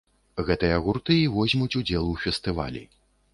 [0.47, 2.83] Гэтыя гурты і возьмуць удзел у фестывалі.